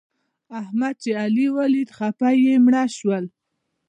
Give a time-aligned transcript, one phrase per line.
[0.61, 3.25] احمد چې علي وليد؛ خپه يې مړه شول.